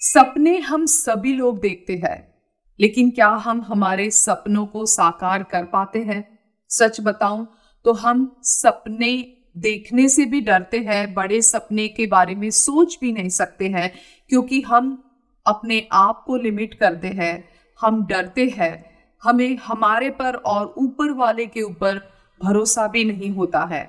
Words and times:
सपने 0.00 0.56
हम 0.58 0.84
सभी 0.86 1.32
लोग 1.32 1.58
देखते 1.60 1.94
हैं, 1.96 2.34
लेकिन 2.78 3.10
क्या 3.10 3.28
हम 3.28 3.60
हमारे 3.62 4.10
सपनों 4.10 4.66
को 4.66 4.84
साकार 4.86 5.42
कर 5.42 5.64
पाते 5.64 5.98
हैं? 5.98 6.38
सच 6.70 7.00
बताऊँ 7.00 7.46
तो 7.84 7.92
हम 7.92 8.40
सपने 8.42 9.10
देखने 9.56 10.08
से 10.08 10.24
भी 10.24 10.40
डरते 10.40 10.78
हैं, 10.78 11.14
बड़े 11.14 11.40
सपने 11.42 11.88
के 11.88 12.06
बारे 12.06 12.34
में 12.34 12.50
सोच 12.50 12.98
भी 13.00 13.12
नहीं 13.12 13.28
सकते 13.28 13.68
हैं, 13.68 13.92
क्योंकि 14.30 14.60
हम 14.60 15.02
अपने 15.46 15.86
आप 15.92 16.22
को 16.26 16.36
लिमिट 16.36 16.74
करते 16.74 17.08
हैं, 17.08 17.48
हम 17.80 18.04
डरते 18.06 18.48
हैं, 18.48 18.84
हमें 19.22 19.56
हमारे 19.56 20.10
पर 20.10 20.34
और 20.34 20.74
ऊपर 20.78 21.12
वाले 21.12 21.46
के 21.46 21.62
ऊपर 21.62 22.00
भरोसा 22.40 22.86
भी 22.86 23.04
नहीं 23.04 23.30
होता 23.30 23.64
है। 23.64 23.88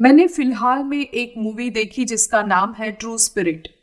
मैंने 0.00 0.26
फ़िलहाल 0.26 0.84
में 0.84 1.00
एक 1.00 1.34
मूवी 1.38 1.70
देखी 1.70 2.04
जिसका 2.04 2.42
नाम 2.42 2.74
है 2.74 2.92
ट्रू 2.92 3.18
स्पिरिट। 3.18 3.77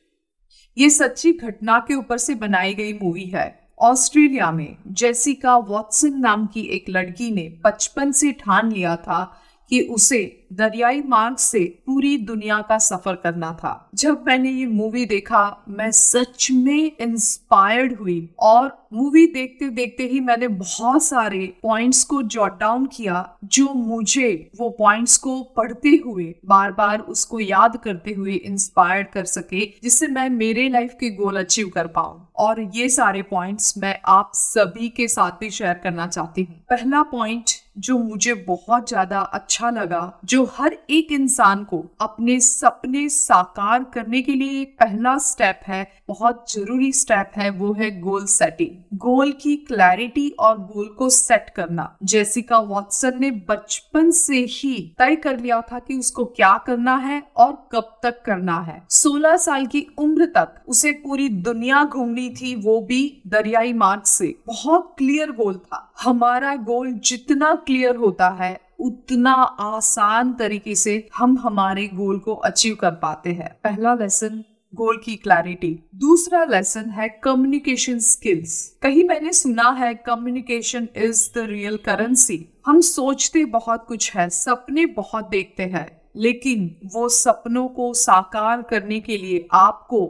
ये 0.78 0.90
सच्ची 0.90 1.32
घटना 1.32 1.80
के 1.80 1.94
ऊपर 1.94 2.18
से 2.18 2.36
बनाई 2.36 2.74
गई 2.74 2.94
मूवी 2.94 3.26
है। 3.26 3.70
ऑस्ट्रेलिया 3.80 4.52
में 4.52 4.76
जेसिका 4.88 5.58
वॉटसन 5.58 6.20
नाम 6.20 6.46
की 6.46 6.62
एक 6.62 6.86
लड़की 6.90 7.32
ने 7.32 7.48
बचपन 7.64 8.12
से 8.12 8.32
ठान 8.32 8.72
लिया 8.72 8.96
था 8.96 9.42
कि 9.70 9.82
उसे 9.82 10.24
दरियाई 10.54 11.02
मार्ग 11.02 11.38
से 11.38 11.60
पूरी 11.86 12.18
दुनिया 12.18 12.60
का 12.62 12.78
सफ़र 12.78 13.16
करना 13.16 13.52
था। 13.54 13.90
जब 13.96 14.24
मैंने 14.28 14.52
ये 14.52 14.66
मूवी 14.66 15.06
देखा, 15.06 15.66
मैं 15.70 15.90
सच 15.92 16.48
में 16.52 16.92
इंस्पायर्ड 17.02 17.98
हुई 18.00 18.30
और 18.40 18.68
मूवी 18.94 19.26
देखते 19.28 19.70
देखते 19.70 20.04
ही 20.04 20.20
मैंने 20.20 20.48
बहुत 20.48 21.04
सारे 21.04 21.40
पॉइंट्स 21.64 22.04
को 22.04 22.22
जॉट 22.24 22.60
डाउन 22.60 22.86
किया, 22.86 23.38
जो 23.44 23.74
मुझे 23.74 24.52
वो 24.60 24.70
पॉइंट्स 24.70 25.18
को 25.18 25.42
पढ़ते 25.58 25.96
हुए 26.06 26.34
बार 26.46 26.72
बार 26.72 27.00
उसको 27.00 27.40
याद 27.40 27.78
करते 27.78 28.14
हुए 28.14 28.34
इंस्पायर 28.34 29.04
कर 29.04 29.26
सके, 29.26 29.66
जिससे 29.84 30.08
मैं 30.08 30.30
मेरे 30.30 30.70
लाइफ 30.70 30.96
के 31.00 31.10
गोल 31.16 31.40
अचीव 31.40 31.70
कर 31.70 31.88
पाऊँ। 31.88 32.28
और 32.38 32.62
ये 32.76 32.90
सारे 32.90 33.22
पॉइंट्स 33.22 33.74
मैं 33.78 33.98
आप 34.08 34.32
सभी 34.36 34.90
के 34.90 35.08
साथ 35.08 35.40
भी 35.40 35.50
शेयर 35.50 35.74
करना 35.74 36.08
चाहती 36.08 36.44
हूँ। 36.44 36.56
पहला 36.70 37.04
पॉइंट 37.04 37.52
जो 37.78 37.98
मुझे 37.98 38.34
बहुत 38.34 38.90
ज़्यादा 38.90 39.20
अच्छा 39.20 39.70
लगा, 39.70 40.20
जो 40.26 40.44
हर 40.58 40.78
एक 40.90 41.12
इंसान 41.12 41.64
को 41.64 41.84
अपने 42.02 42.40
सपने 42.40 43.10
साकार 43.10 43.84
करने 43.84 44.22
के 44.22 44.32
लिए 44.32 44.66
पहला 44.66 45.18
स्टेप 45.18 45.60
है, 45.68 45.92
बहुत 46.08 46.52
ज़रूरी 46.52 46.92
स्टेप 46.92 47.32
है, 47.36 47.50
वो 47.50 47.74
है 47.74 48.00
गोल 48.00 48.26
सेटिंग 48.26 48.98
गोल 48.98 49.32
की 49.32 49.56
क्लैरिटी 49.56 50.30
और 50.30 50.58
गोल 50.58 50.88
को 50.88 51.10
सेट 51.10 51.50
करना. 51.56 51.98
जेसिका 52.04 52.58
वॉटसन 52.58 53.20
ने 53.20 53.32
बचपन 53.32 54.12
से 54.12 54.38
ही 54.50 54.94
तय 55.00 55.16
कर 55.16 55.40
लिया 55.40 55.62
था 55.62 55.80
कि 55.80 55.98
उसको 55.98 56.26
क्या 56.26 56.58
करना 56.58 56.96
है 56.96 57.24
और 57.38 57.70
कब 57.72 58.00
तक 58.04 58.22
करना 58.26 58.60
है. 58.60 58.84
16 58.90 59.38
साल 59.38 59.66
की 59.66 59.88
उम्र 60.00 60.26
तक 60.26 60.56
उसे 60.68 60.92
पूरी 60.92 61.30
दुनिया 61.30 61.84
घूमनी 61.84 62.30
थी, 62.30 62.56
वो 62.56 62.82
भी 62.82 63.22
दरियाई 63.28 63.74
मार्ग 63.74 64.04
से. 64.04 64.36
बहुत 64.48 64.96
क्लियर 64.98 65.32
गोल 65.32 65.56
था. 65.56 65.92
हमारा 66.02 66.56
गोल 66.56 66.92
जितना 66.94 67.54
क्लियर 67.68 67.96
होता 67.96 68.30
है, 68.30 68.60
उतना 68.80 69.34
आसान 69.34 70.34
तरीके 70.34 70.76
से 70.76 71.08
हम 71.18 71.38
हमारे 71.38 71.88
गोल 71.88 72.20
को 72.20 72.34
अचीव 72.36 72.76
कर 72.76 72.92
पाते 72.92 73.30
हैं। 73.30 73.50
पहला 73.64 73.94
लेसन 73.94 74.44
गोल 74.74 74.98
की 74.98 75.16
क्लैरिटी 75.16 75.70
दूसरा 75.96 76.44
लेसन 76.44 76.90
है 76.90 77.08
कम्युनिकेशन 77.24 78.00
स्किल्स 78.00 78.56
कहीं 78.82 79.04
मैंने 79.04 79.32
सुना 79.34 79.70
है 79.72 79.94
communication 79.96 80.88
is 80.96 81.30
the 81.36 81.46
real 81.48 81.78
currency 81.78 82.40
हम 82.66 82.82
सोचते 82.82 83.46
बहुत 83.46 83.86
कुछ 83.88 84.16
है, 84.16 84.30
सपने 84.30 84.86
बहुत 84.86 85.30
देखते 85.30 85.64
हैं, 85.64 85.88
लेकिन 86.16 86.90
वो 86.96 87.08
सपनों 87.10 87.68
को 87.68 87.94
साकार 87.94 88.62
करने 88.62 89.00
के 89.00 89.18
लिए 89.18 89.48
आपको 89.54 90.06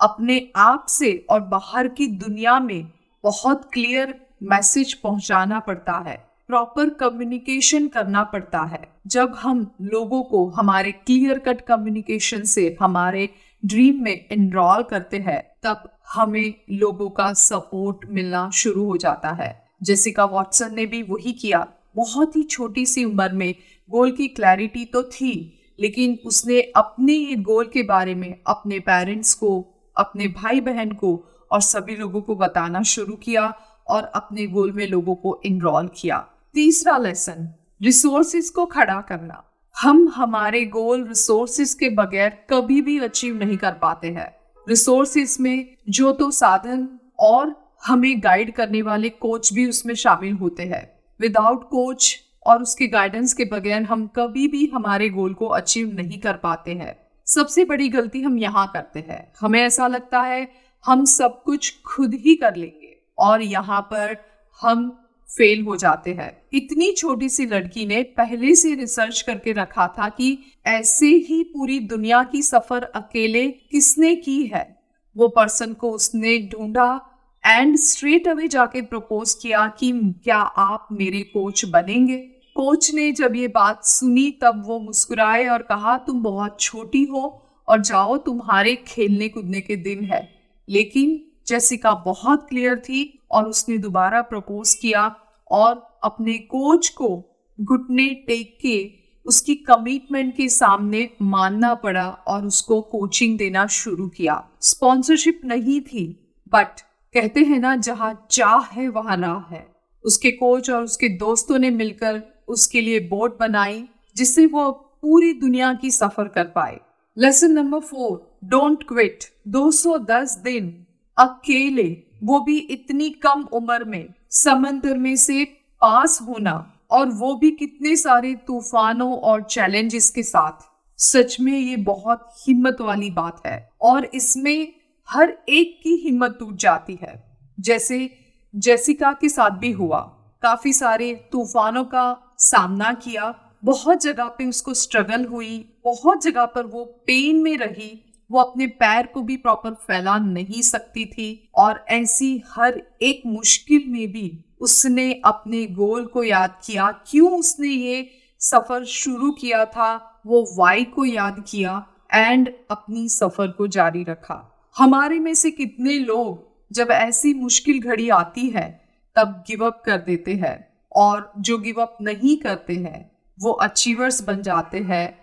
अपने 0.00 0.40
आप 0.56 0.86
से 0.88 1.26
और 1.30 1.40
बाहर 1.40 1.88
की 1.88 2.06
दुनिया 2.06 2.58
में 2.60 2.92
बहुत 3.24 3.70
क्लियर 3.72 4.14
मैसेज 4.42 4.92
पहुंचाना 4.94 5.58
पड़ता 5.60 5.98
है। 6.08 6.31
प्रॉपर 6.52 6.88
कम्युनिकेशन 6.90 7.86
करना 7.88 8.22
पड़ता 8.22 8.60
है। 8.62 8.88
जब 9.06 9.34
हम 9.34 9.60
लोगों 9.82 10.22
को 10.22 10.48
हमारे 10.48 10.92
क्लियर 10.92 11.38
कट 11.38 11.60
कम्युनिकेशन 11.60 12.42
से 12.42 12.76
हमारे 12.80 13.28
ड्रीम 13.64 14.02
में 14.04 14.28
इनरोल 14.32 14.82
करते 14.82 15.16
हैं, 15.16 15.40
तब 15.62 15.88
हमें 16.08 16.54
लोगों 16.70 17.08
का 17.10 17.32
सपोर्ट 17.32 18.04
मिलना 18.10 18.50
शुरू 18.50 18.84
हो 18.84 18.96
जाता 18.96 19.30
है। 19.30 19.68
जेसिका 19.82 20.24
वॉटसन 20.24 20.74
ने 20.74 20.86
भी 20.86 21.02
वही 21.02 21.32
किया। 21.32 21.66
बहुत 21.96 22.36
ही 22.36 22.42
छोटी 22.42 22.86
सी 22.86 23.04
उम्र 23.04 23.32
में 23.32 23.54
गोल 23.90 24.12
की 24.12 24.26
क्लैरिटी 24.28 24.84
तो 24.84 25.02
थी, 25.02 25.32
लेकिन 25.80 26.18
उसने 26.26 26.60
अपने 26.60 27.12
ये 27.12 27.36
गोल 27.36 27.64
के 27.64 27.82
बारे 27.82 28.14
में 28.14 28.34
अपने 28.46 28.78
पेरेंट्स 28.80 29.34
को, 29.34 29.66
अपने 29.96 30.28
भाई 30.28 30.60
बहन 30.60 30.92
को 30.92 31.14
और 31.52 31.60
सभी 31.60 31.96
लोगों 31.96 32.20
को 32.20 32.34
बताना 32.34 32.82
शुरू 32.82 33.14
किया 33.14 33.46
और 33.88 34.04
अपने 34.04 34.46
गोल 34.46 34.72
में 34.72 34.86
लोगों 34.88 35.14
को 35.14 35.40
इनरोल 35.44 35.90
किया। 35.96 36.26
तीसरा 36.54 36.96
लेसन 36.98 37.48
रिसोर्सिस 37.82 38.50
को 38.50 38.64
खड़ा 38.66 39.00
करना। 39.00 39.42
हम 39.76 40.08
हमारे 40.08 40.64
गोल 40.64 41.06
रिसोर्सिस 41.08 41.74
के 41.74 41.88
बगैर 41.88 42.28
कभी 42.50 42.80
भी 42.82 42.98
अचीव 42.98 43.36
नहीं 43.36 43.56
कर 43.56 43.72
पाते 43.72 44.08
हैं। 44.08 44.28
रिसोर्सिस 44.66 45.40
में 45.40 45.76
जो 45.88 46.12
तो 46.12 46.30
साधन 46.30 46.88
और 47.18 47.54
हमें 47.86 48.22
गाइड 48.24 48.54
करने 48.54 48.82
वाले 48.82 49.08
कोच 49.08 49.52
भी 49.52 49.66
उसमें 49.66 49.94
शामिल 49.94 50.32
होते 50.32 50.62
हैं। 50.62 50.84
विदाउट 51.20 51.68
कोच 51.70 52.16
और 52.46 52.62
उसके 52.62 52.86
गाइडेंस 52.86 53.34
के 53.34 53.44
बगैर 53.44 53.82
हम 53.82 54.06
कभी 54.06 54.46
भी 54.48 54.70
हमारे 54.74 55.08
गोल 55.08 55.34
को 55.34 55.46
अचीव 55.46 55.92
नहीं 55.94 56.18
कर 56.20 56.36
पाते 56.36 56.74
हैं। 56.74 56.96
सबसे 57.26 57.64
बड़ी 57.64 57.88
गलती 57.88 58.22
हम 58.22 58.38
यहाँ 58.38 58.70
करते 58.74 59.04
हैं। 59.08 59.32
हमें 59.40 59.60
ऐसा 59.60 59.86
लगता 59.86 60.20
है 60.20 60.48
हम 60.84 61.04
सब 61.04 61.42
कुछ 61.42 61.74
खुद 61.86 62.14
ही 62.14 62.34
कर 62.34 62.56
लेंगे 62.56 62.96
और 63.18 63.42
यहाँ 63.42 63.80
पर 63.82 64.16
हम 64.60 64.98
फेल 65.38 65.62
हो 65.62 65.76
जाते 65.76 66.12
हैं। 66.12 66.42
इतनी 66.52 66.92
छोटी 66.92 67.28
सी 67.28 67.46
लड़की 67.46 67.86
ने 67.86 68.02
पहले 68.02 68.54
से 68.54 68.74
रिसर्च 68.74 69.20
करके 69.20 69.52
रखा 69.52 69.86
था 69.86 70.08
कि 70.08 70.38
ऐसे 70.66 71.06
ही 71.06 71.42
पूरी 71.42 71.80
दुनिया 71.80 72.22
की 72.22 72.42
सफ़र 72.42 72.82
अकेले 72.82 73.48
किसने 73.48 74.14
की 74.14 74.46
है? 74.46 74.82
वो 75.16 75.28
पर्सन 75.28 75.72
को 75.72 75.90
उसने 75.90 76.38
ढूंढा 76.38 77.08
एंड 77.46 77.76
स्ट्रेट 77.76 78.28
अवे 78.28 78.48
जाके 78.48 78.82
प्रपोज 78.82 79.34
किया 79.34 79.66
कि 79.66 79.92
क्या 80.24 80.36
आप 80.36 80.88
मेरे 80.92 81.20
कोच 81.20 81.64
बनेंगे? 81.64 82.16
कोच 82.54 82.94
ने 82.94 83.12
जब 83.12 83.36
ये 83.36 83.48
बात 83.48 83.84
सुनी, 83.84 84.30
तब 84.30 84.62
वो 84.66 84.78
मुस्कुराए 84.80 85.46
और 85.46 85.62
कहा, 85.62 85.98
तुम 85.98 86.22
बहुत 86.22 86.60
छोटी 86.60 87.04
हो 87.04 87.46
और 87.68 87.80
जाओ, 87.80 88.16
तुम्हारे 88.16 88.76
खेलने 88.76 89.28
कूदने 89.28 89.60
के 89.60 89.76
दिन 89.76 90.04
है। 90.04 90.28
लेकिन 90.68 91.24
जेसिका 91.46 91.94
बहुत 91.94 92.46
क्लियर 92.48 92.78
थी 92.78 93.18
और 93.30 93.44
उसने 93.44 93.78
दोबारा 93.78 94.22
प्रपोज 94.22 94.74
किया 94.74 95.16
और 95.52 96.00
अपने 96.04 96.38
कोच 96.38 96.88
को 96.88 97.38
घुटने 97.60 98.08
टेक 98.08 98.58
के 98.62 98.90
उसकी 99.26 99.54
कमिटमेंट 99.54 100.36
के 100.36 100.48
सामने 100.48 101.10
मानना 101.22 101.74
पड़ा 101.74 102.08
और 102.08 102.46
उसको 102.46 102.80
कोचिंग 102.80 103.38
देना 103.38 103.66
शुरू 103.66 104.08
किया। 104.08 104.48
स्पॉन्सरशिप 104.60 105.40
नहीं 105.44 105.80
थी 105.80 106.06
बट 106.52 106.80
कहते 107.14 107.40
हैं 107.40 107.58
ना, 107.58 107.76
जहाँ 107.76 108.26
चाह 108.30 108.60
है, 108.60 108.88
वहाँ 108.88 109.16
राह 109.16 109.54
है। 109.54 109.66
उसके 110.04 110.30
कोच 110.30 110.70
और 110.70 110.82
उसके 110.82 111.08
दोस्तों 111.08 111.58
ने 111.58 111.70
मिलकर 111.70 112.22
उसके 112.48 112.80
लिए 112.80 113.00
बोट 113.00 113.38
बनाई, 113.38 113.88
जिससे 114.16 114.46
वो 114.46 114.70
पूरी 115.02 115.32
दुनिया 115.32 115.74
की 115.74 115.90
सफ़र 115.90 116.28
कर 116.28 116.44
पाए। 116.44 116.80
Lesson 117.18 117.52
number 117.52 117.80
four 117.80 118.38
don't 118.44 118.82
quit 118.82 119.24
210 119.48 120.38
दिन 120.44 120.86
अकेले, 121.18 122.02
वो 122.22 122.40
भी 122.40 122.58
इतनी 122.58 123.10
कम 123.10 123.42
उम्र 123.52 123.84
में। 123.84 124.14
समंदर 124.32 124.98
में 124.98 125.16
से 125.16 125.44
पास 125.80 126.18
होना 126.22 126.72
और 126.90 127.08
वो 127.08 127.34
भी 127.34 127.50
कितने 127.50 127.96
सारे 127.96 128.34
तूफानों 128.34 129.18
और 129.18 129.42
चैलेंजेस 129.42 130.10
के 130.10 130.22
साथ। 130.22 130.52
सच 131.00 131.40
में 131.40 131.58
ये 131.58 131.76
बहुत 131.76 132.34
हिम्मत 132.48 132.76
वाली 132.80 133.10
बात 133.10 133.46
है 133.46 133.70
और 133.80 134.04
इसमें 134.04 134.72
हर 135.08 135.38
एक 135.48 135.80
की 135.82 135.96
हिम्मत 135.96 136.36
टूट 136.38 136.56
जाती 136.56 136.98
है। 137.02 137.38
जैसे, 137.60 138.18
जेसिका 138.56 139.12
के 139.12 139.28
साथ 139.28 139.50
भी 139.50 139.72
हुआ। 139.72 140.00
काफ़ी 140.42 140.72
सारे 140.72 141.14
तूफानों 141.32 141.84
का 141.84 142.34
सामना 142.38 142.92
किया। 142.92 143.34
बहुत 143.64 144.02
जगह 144.02 144.24
पे 144.24 144.46
उसको 144.46 144.74
स्ट्रगल 144.74 145.24
हुई। 145.24 145.78
बहुत 145.84 146.22
जगह 146.22 146.44
पर 146.44 146.66
वो 146.66 146.84
पेन 146.84 147.36
में 147.36 147.56
रही। 147.56 148.11
वो 148.32 148.40
अपने 148.40 148.66
पैर 148.66 149.06
को 149.06 149.22
भी 149.22 149.36
प्रॉपर 149.36 149.70
फैला 149.70 150.18
नहीं 150.18 150.62
सकती 150.62 151.06
थी 151.06 151.50
और 151.54 151.84
ऐसी 151.88 152.42
हर 152.48 152.82
एक 153.02 153.22
मुश्किल 153.26 153.84
में 153.86 154.12
भी 154.12 154.44
उसने 154.60 155.20
अपने 155.24 155.66
गोल 155.66 156.06
को 156.06 156.22
याद 156.22 156.60
किया। 156.64 156.92
क्यों 156.92 157.38
उसने 157.38 157.68
ये 157.68 158.10
सफ़र 158.38 158.84
शुरू 158.84 159.30
किया 159.30 159.64
था? 159.64 160.22
वो 160.26 160.46
वाई 160.56 160.84
को 160.84 161.04
याद 161.04 161.44
किया 161.48 161.86
एंड 162.14 162.50
अपनी 162.70 163.08
सफ़र 163.08 163.48
को 163.48 163.66
जारी 163.66 164.04
रखा। 164.04 164.68
हमारे 164.76 165.18
में 165.18 165.34
से 165.34 165.50
कितने 165.50 165.98
लोग 165.98 166.52
जब 166.74 166.88
ऐसी 166.90 167.34
मुश्किल 167.34 167.80
घड़ी 167.80 168.08
आती 168.08 168.48
है, 168.48 168.84
तब 169.16 169.44
गिव 169.48 169.66
अप 169.66 169.82
कर 169.86 169.98
देते 169.98 170.34
हैं 170.34 170.68
और 170.92 171.32
जो 171.38 171.58
गिव 171.58 171.82
अप 171.82 171.98
नहीं 172.02 172.36
करते 172.36 172.72
हैं, 172.72 173.10
वो 173.40 173.50
अचीवर्स 173.50 174.22
बन 174.22 174.42
जाते 174.42 174.78
हैं, 174.78 175.18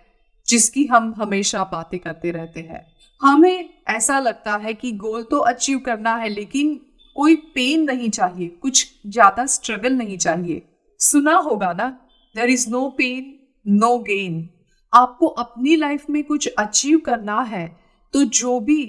जिसकी 0.46 0.84
हम 0.84 1.14
हमेशा 1.16 1.64
बातें 1.64 2.00
करते 2.00 2.30
रहते 2.30 2.60
हैं। 2.60 2.89
हमें 3.22 3.68
ऐसा 3.88 4.18
लगता 4.20 4.56
है 4.56 4.74
कि 4.74 4.92
गोल 4.92 5.22
तो 5.22 5.38
अचीव 5.38 5.78
करना 5.78 6.14
है, 6.16 6.28
लेकिन 6.28 6.74
कोई 7.16 7.34
पेन 7.54 7.84
नहीं 7.84 8.10
चाहिए, 8.10 8.48
कुछ 8.48 8.86
ज़्यादा 9.06 9.46
स्ट्रगल 9.46 9.92
नहीं 9.92 10.16
चाहिए। 10.18 10.62
सुना 11.00 11.34
होगा 11.38 11.72
ना 11.72 11.88
there 12.34 12.50
is 12.50 12.68
no 12.70 12.88
pain 12.98 13.34
no 13.66 13.98
gain 14.00 14.48
आपको 14.92 15.26
अपनी 15.26 15.76
लाइफ 15.76 16.08
में 16.10 16.22
कुछ 16.24 16.48
अचीव 16.48 16.98
करना 16.98 17.40
है 17.42 17.66
तो 18.14 18.24
जो 18.24 18.58
भी 18.60 18.84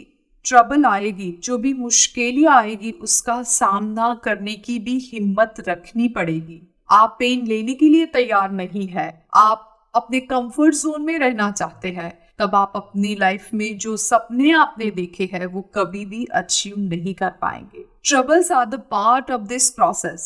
ट्रबल 0.45 0.85
आएगी, 0.85 1.31
जो 1.43 1.57
भी 1.57 1.73
मुश्किलें 1.73 2.47
आएगी, 2.47 2.91
उसका 2.93 3.41
सामना 3.43 4.13
करने 4.23 4.53
की 4.55 4.77
भी 4.79 4.97
हिम्मत 5.03 5.55
रखनी 5.67 6.07
पड़ेगी। 6.07 6.61
आप 6.89 7.15
पेन 7.19 7.45
लेने 7.47 7.73
के 7.73 7.89
लिए 7.89 8.05
तैयार 8.05 8.51
नहीं 8.51 8.87
है। 8.87 9.07
आप 9.35 9.91
अपने 9.93 10.19
कंफर्ट 10.21 10.75
जोन 10.75 11.01
में 11.01 11.17
रहना 11.19 11.51
चाहते 11.51 11.89
हैं। 11.89 12.11
तब 12.41 12.55
आप 12.55 12.71
अपनी 12.75 13.15
लाइफ 13.15 13.53
में 13.53 13.77
जो 13.77 13.95
सपने 13.99 14.51
आपने 14.53 14.89
देखे 14.91 15.29
हैं, 15.33 15.45
वो 15.45 15.61
कभी 15.75 16.05
भी 16.05 16.25
अचीव 16.25 16.75
नहीं 16.79 17.13
कर 17.13 17.29
पाएँगे। 17.41 17.85
Troubles 18.05 18.51
are 18.51 18.65
the 18.65 18.79
part 18.91 19.31
of 19.31 19.41
this 19.47 19.69
process 19.71 20.23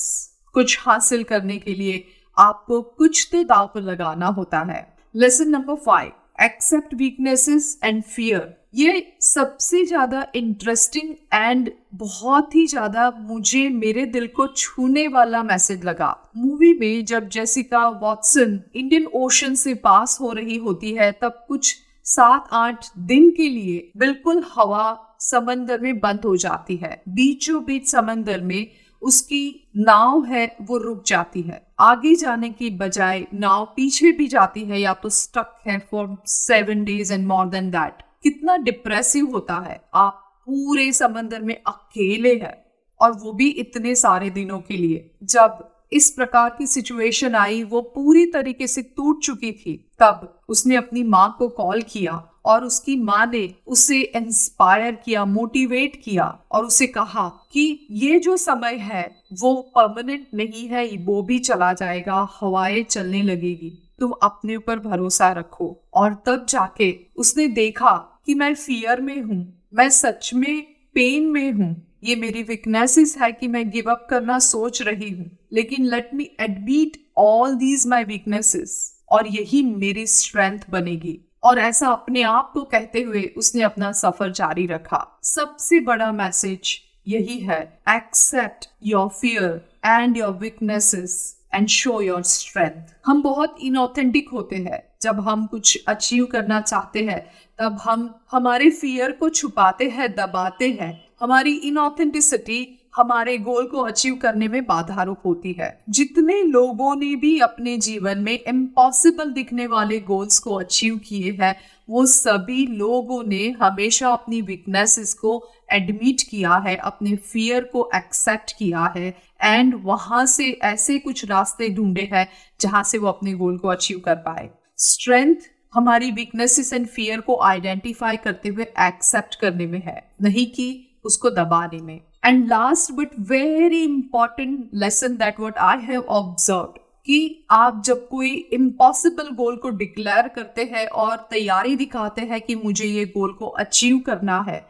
कुछ 0.55 0.79
हासिल 0.81 1.23
करने 1.25 1.57
के 1.57 1.73
लिए 1.73 2.03
आपको 2.37 2.81
कुछ 2.81 3.27
तो 3.31 3.43
दाव 3.45 3.79
लगाना 3.79 4.27
होता 4.27 4.59
है। 4.69 4.85
Lesson 5.15 5.49
number 5.49 5.75
five 5.75 6.11
accept 6.43 6.93
weaknesses 6.93 7.77
and 7.83 8.01
fear 8.03 8.53
ये 8.75 9.05
सबसे 9.21 9.83
ज़्यादा 9.85 10.25
इंटरेस्टिंग 10.35 11.13
एंड 11.33 11.69
बहुत 11.95 12.55
ही 12.55 12.65
ज़्यादा 12.67 13.09
मुझे 13.19 13.67
मेरे 13.69 14.05
दिल 14.05 14.27
को 14.27 14.47
छूने 14.47 15.07
वाला 15.07 15.43
मैसेज 15.43 15.85
लगा। 15.85 16.09
मूवी 16.37 16.73
में 16.79 17.05
जब 17.05 17.29
जेसिका 17.29 17.87
वॉटसन 17.89 18.59
इंडियन 18.75 19.05
ओशन 19.15 19.55
से 19.55 19.73
पास 19.75 20.17
हो 20.21 20.31
रही 20.31 20.57
होती 20.57 20.93
है, 20.93 21.11
तब 21.11 21.45
कुछ 21.47 21.75
सात 22.05 22.49
आठ 22.51 22.85
दिन 22.97 23.29
के 23.29 23.49
लिए 23.49 23.91
बिल्कुल 23.97 24.43
हवा 24.55 25.17
समंदर 25.19 25.79
में 25.79 25.99
बंद 25.99 26.25
हो 26.25 26.35
जाती 26.37 26.75
है। 26.75 27.01
बीचों 27.09 27.63
बीच 27.65 27.87
समंदर 27.87 28.41
में 28.41 28.67
उसकी 29.01 29.71
नाव 29.77 30.25
है, 30.25 30.55
वो 30.61 30.77
रुक 30.77 31.03
जाती 31.05 31.41
है। 31.41 31.73
आगे 31.79 32.15
जाने 32.15 32.49
की 32.49 32.69
बजाय 32.69 33.25
नाव 33.33 33.65
पीछे 33.75 34.11
भी 34.11 34.27
जाती 34.27 34.63
है 34.65 34.79
या 34.81 34.93
तो 34.93 35.09
स्टक 35.09 35.57
है 35.67 35.79
for 35.91 36.15
seven 36.25 36.83
days 36.83 37.13
and 37.13 37.27
more 37.27 37.45
than 37.45 37.69
that 37.71 38.03
कितना 38.23 38.57
डिप्रेसिव 38.57 39.25
होता 39.25 39.55
है। 39.55 39.81
आप 39.93 40.21
पूरे 40.45 40.91
समंदर 40.91 41.41
में 41.41 41.55
अकेले 41.67 42.35
हैं 42.35 42.55
और 42.99 43.11
वो 43.11 43.33
भी 43.33 43.49
इतने 43.49 43.95
सारे 43.95 44.29
दिनों 44.29 44.59
के 44.59 44.77
लिए। 44.77 45.11
जब 45.23 45.74
इस 45.91 46.09
प्रकार 46.09 46.55
की 46.57 46.67
सिचुएशन 46.67 47.35
आई, 47.35 47.63
वो 47.63 47.81
पूरी 47.81 48.25
तरीके 48.25 48.67
से 48.67 48.81
टूट 48.81 49.23
चुकी 49.23 49.51
थी। 49.51 49.91
तब 49.99 50.41
उसने 50.49 50.75
अपनी 50.75 51.03
माँ 51.03 51.35
को 51.39 51.47
कॉल 51.47 51.81
किया 51.81 52.13
और 52.45 52.63
उसकी 52.63 52.95
माँ 52.95 53.25
ने 53.25 53.55
उसे 53.67 54.01
इंस्पायर 54.01 54.95
किया 54.95 55.25
मोटिवेट 55.25 56.01
किया 56.05 56.39
और 56.51 56.65
उसे 56.65 56.87
कहा 56.87 57.27
कि 57.51 57.87
ये 57.91 58.19
जो 58.19 58.37
समय 58.37 58.73
है, 58.73 59.15
वो 59.33 59.55
परमानेंट 59.55 60.27
नहीं 60.33 60.67
है, 60.67 60.97
वो 60.97 61.21
भी 61.23 61.39
चला 61.39 61.73
जाएगा, 61.73 62.27
हवाएँ 62.41 62.83
चलने 62.83 63.21
लगेगी। 63.21 63.81
तुम 63.99 64.11
अपने 64.11 64.55
ऊपर 64.55 64.79
भरोसा 64.79 65.31
रखो। 65.31 65.83
और 65.93 66.13
तब 66.13 66.45
जाके 66.49 66.97
उसने 67.17 67.47
देखा 67.47 68.23
कि 68.25 68.33
मैं 68.33 68.55
फियर 68.55 69.01
में 69.01 69.21
हूँ, 69.21 69.69
मैं 69.73 69.89
सच 69.89 70.31
में 70.33 70.61
पेन 70.93 71.23
में 71.23 71.51
हूँ। 71.51 71.81
ये 72.03 72.15
मेरी 72.15 72.43
वीकनेसेस 72.43 73.17
है 73.21 73.31
कि 73.31 73.47
मैं 73.47 73.69
गिव 73.69 73.91
अप 73.91 74.07
करना 74.09 74.39
सोच 74.39 74.81
रही 74.81 75.09
हूँ। 75.09 75.37
लेकिन 75.55 75.85
let 75.85 76.09
me 76.13 76.29
admit 76.39 76.97
all 77.17 77.55
these 77.55 77.87
my 77.87 78.03
weaknesses 78.03 78.73
और 79.11 79.27
यही 79.27 79.61
मेरी 79.63 80.07
स्ट्रेंथ 80.07 80.59
बनेगी। 80.69 81.19
और 81.43 81.59
ऐसा 81.59 81.87
अपने 81.87 82.21
आप 82.23 82.51
को 82.53 82.63
कहते 82.63 83.01
हुए 83.01 83.21
उसने 83.37 83.61
अपना 83.61 83.91
सफ़र 83.91 84.31
जारी 84.31 84.65
रखा। 84.67 85.19
सबसे 85.23 85.79
बड़ा 85.79 86.11
मैसेज 86.11 86.79
यही 87.07 87.37
है 87.39 87.61
accept 87.89 88.69
your 88.83 89.09
fear 89.09 89.61
and 89.85 90.17
your 90.17 90.31
weaknesses 90.31 91.35
and 91.53 91.67
show 91.67 91.99
your 92.01 92.21
strength 92.23 92.93
हम 93.05 93.21
बहुत 93.21 93.55
इनऑथेंटिक 93.59 94.29
होते 94.29 94.55
हैं। 94.55 94.81
जब 95.01 95.19
हम 95.19 95.45
कुछ 95.45 95.83
अचीव 95.87 96.25
करना 96.25 96.61
चाहते 96.61 97.03
हैं, 97.03 97.19
तब 97.59 97.77
हम 97.83 98.13
हमारे 98.31 98.69
फियर 98.69 99.11
को 99.11 99.29
छुपाते 99.29 99.89
हैं, 99.89 100.11
दबाते 100.11 100.69
हैं। 100.81 100.93
हमारी 101.19 101.53
इनऑथेंटिसिटी 101.53 102.84
हमारे 102.95 103.37
गोल 103.37 103.67
को 103.67 103.81
अचीव 103.81 104.15
करने 104.15 104.47
में 104.47 104.65
बाधा 104.65 105.03
रूप 105.03 105.25
होती 105.25 105.51
है। 105.59 105.69
जितने 105.89 106.41
लोगों 106.43 106.95
ने 106.95 107.15
भी 107.15 107.39
अपने 107.39 107.77
जीवन 107.77 108.19
में 108.19 108.39
इम्पॉसिबल 108.39 109.31
दिखने 109.31 109.67
वाले 109.67 109.99
गोल्स 109.99 110.39
को 110.39 110.55
अचीव 110.55 110.97
किए 110.97 111.31
हैं, 111.41 111.55
वो 111.89 112.05
सभी 112.05 112.65
लोगों 112.67 113.23
ने 113.23 113.49
हमेशा 113.61 114.09
अपनी 114.09 114.41
वीकनेसेस 114.41 115.13
को 115.13 115.41
एडमिट 115.71 116.21
किया 116.21 116.55
है, 116.57 116.75
अपने 116.75 117.15
फियर 117.15 117.63
को 117.63 117.89
एक्सेप्ट 117.95 118.55
किया 118.59 118.93
है 118.97 119.13
एंड 119.43 119.73
वहाँ 119.83 120.25
से 120.25 120.49
ऐसे 120.63 120.97
कुछ 120.99 121.25
रास्ते 121.25 121.69
ढूंढे 121.69 122.09
हैं 122.13 122.27
जहाँ 122.61 122.83
से 122.83 122.97
वो 122.97 123.07
अपने 123.07 123.33
गोल 123.33 123.57
को 123.57 123.67
अचीव 123.67 123.99
कर 123.99 124.15
पाए। 124.15 124.49
स्ट्रेंथ 124.77 125.35
हमारी 125.73 126.11
वीकनेसेस 126.11 126.73
एंड 126.73 126.87
फियर 126.87 127.21
को 127.21 127.39
आइडेंटिफाई 127.41 128.17
करते 128.17 128.49
हुए 128.49 128.63
एक्सेप्ट 128.63 129.39
करने 129.39 129.67
में 129.67 129.81
है, 129.85 130.01
नहीं 130.21 130.45
कि 130.45 130.87
उसको 131.05 131.29
दबाने 131.29 131.81
में। 131.81 131.99
And 132.25 132.47
last 132.47 132.91
but 132.91 133.09
very 133.19 133.83
important 133.83 134.69
lesson 134.73 135.15
that 135.17 135.39
what 135.39 135.57
I 135.57 135.77
have 135.77 136.01
observe 136.01 136.73
कि 137.07 137.45
आप 137.51 137.81
जब 137.85 138.07
कोई 138.07 138.29
इम्पॉसिबल 138.53 139.29
गोल 139.29 139.57
को 139.57 139.69
डिक्लेयर 139.69 140.27
करते 140.27 140.63
हैं 140.63 140.87
और 140.87 141.17
तैयारी 141.31 141.75
दिखाते 141.75 142.21
हैं 142.21 142.41
कि 142.41 142.55
मुझे 142.55 142.85
ये 142.85 143.05
गोल 143.05 143.33
को 143.33 143.45
अचीव 143.45 143.99
करना 143.99 144.39
है, 144.41 144.65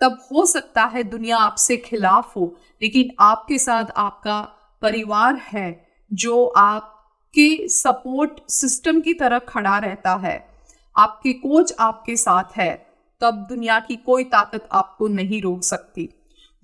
तब 0.00 0.18
हो 0.32 0.46
सकता 0.46 0.84
है 0.84 1.02
दुनिया 1.02 1.36
आपसे 1.36 1.76
खिलाफ 1.76 2.36
हो। 2.36 2.54
लेकिन 2.82 3.10
आपके 3.20 3.58
साथ 3.58 3.92
आपका 3.96 4.40
परिवार 4.82 5.40
है 5.52 5.86
जो 6.10 6.46
आपके 6.46 7.68
सपोर्ट 7.68 8.40
सिस्टम 8.50 9.00
की 9.00 9.14
तरह 9.14 9.38
खड़ा 9.38 9.78
रहता 9.78 10.14
है, 10.14 10.36
आपके 10.96 11.32
कोच 11.32 11.74
आपके 11.80 12.16
साथ 12.16 12.56
है, 12.56 12.74
तब 13.20 13.46
दुनिया 13.48 13.80
की 13.80 13.96
कोई 13.96 14.24
ताकत 14.24 14.68
आपको 14.72 15.08
नहीं 15.08 15.42
रोक 15.42 15.62
सकती। 15.62 16.08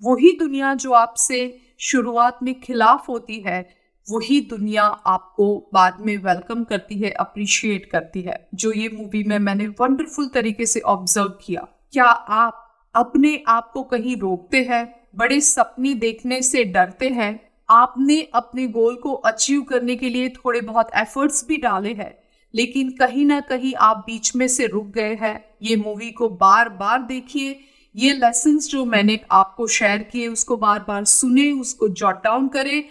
वही 0.01 0.31
दुनिया 0.39 0.73
जो 0.73 0.91
आपसे 0.91 1.59
शुरुआत 1.79 2.39
में 2.43 2.59
खिलाफ 2.61 3.09
होती 3.09 3.39
है, 3.39 3.61
वही 4.07 4.39
दुनिया 4.41 4.83
आपको 4.83 5.69
बाद 5.73 5.97
में 5.99 6.17
वेलकम 6.17 6.63
करती 6.63 6.99
है 6.99 7.11
अप्रिशिएट 7.11 7.85
करती 7.85 8.21
है। 8.21 8.47
जो 8.55 8.71
ये 8.71 8.89
मूवी 8.89 9.23
में 9.23 9.37
मैंने 9.39 9.67
वंडरफुल 9.67 10.27
तरीके 10.27 10.65
से 10.65 10.79
ऑब्ज़र्व 10.79 11.29
किया, 11.43 11.67
क्या 11.93 12.05
आप 12.05 12.67
अपने 12.95 13.43
आप 13.47 13.71
को 13.73 13.83
कहीं 13.83 14.17
रोकते 14.17 14.63
हैं, 14.63 14.83
बड़े 15.15 15.39
सपने 15.41 15.93
देखने 15.93 16.41
से 16.41 16.63
डरते 16.63 17.09
हैं? 17.09 17.39
आपने 17.69 18.21
अपने 18.33 18.67
गोल 18.67 18.95
को 18.95 19.13
अचीव 19.13 19.61
करने 19.61 19.95
के 19.95 20.09
लिए 20.09 20.29
थोड़े 20.29 20.61
बहुत 20.61 20.89
एफर्ट्स 20.95 21.45
भी 21.47 21.57
डाले 21.57 21.93
हैं, 21.93 22.13
लेकिन 22.53 22.89
कहीं 22.91 23.25
ना 23.25 23.39
कहीं 23.39 23.73
आप 23.75 23.97
बीच 23.97 24.35
में 24.35 24.47
से 24.47 24.67
रुक 24.67 24.87
गए 24.87 25.13
हैं। 25.15 25.43
ये 25.61 25.75
मूवी 25.75 26.11
को 26.11 26.29
बार 26.29 26.69
बार 26.69 27.01
देखिए 27.01 27.59
ये 27.95 28.13
लेसन 28.13 28.57
जो 28.59 28.83
मैंने 28.85 29.19
आपको 29.31 29.67
शेयर 29.67 30.03
किए, 30.03 30.27
उसको 30.27 30.57
बार 30.57 30.79
बार 30.87 31.05
सुने, 31.05 31.51
उसको 31.51 31.87
जॉट 31.89 32.23
डाउन 32.23 32.47
करें। 32.47 32.83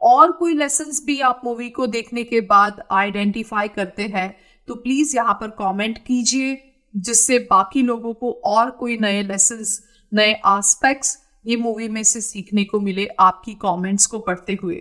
और 0.00 0.32
कोई 0.32 0.54
लेसन 0.54 0.90
भी 1.06 1.20
आप 1.22 1.40
मूवी 1.44 1.68
को 1.70 1.86
देखने 1.86 2.24
के 2.24 2.40
बाद 2.42 2.82
आइडेंटिफाई 2.92 3.68
करते 3.68 4.02
हैं 4.06 4.34
तो 4.68 4.74
प्लीज़ 4.74 5.16
यहाँ 5.16 5.34
पर 5.34 5.48
कमेंट 5.58 5.98
कीजिए, 5.98 6.56
जिससे 6.94 7.38
बाकी 7.50 7.82
लोगों 7.82 8.12
को 8.14 8.30
और 8.46 8.70
कोई 8.70 8.98
नए 8.98 9.22
लेसन 9.22 9.64
नए 10.12 10.32
आस्पेक्ट्स 10.44 11.18
ये 11.46 11.56
मूवी 11.56 11.88
में 11.88 12.02
से 12.02 12.20
सीखने 12.20 12.64
को 12.64 12.80
मिले 12.80 13.06
आपकी 13.20 13.54
कमेंट्स 13.54 14.06
को 14.06 14.18
पढ़ते 14.18 14.58
हुए। 14.62 14.80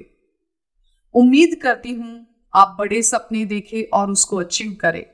उम्मीद 1.16 1.60
करती 1.64 1.94
हूँ 1.94 2.26
आप 2.54 2.76
बड़े 2.80 3.02
सपने 3.02 3.44
देखें 3.46 3.84
और 3.94 4.12
उसको 4.12 4.38
अचीव 4.38 4.76
करें। 4.82 5.06